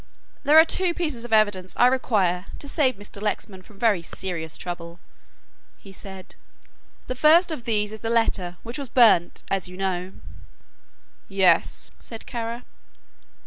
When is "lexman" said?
3.21-3.61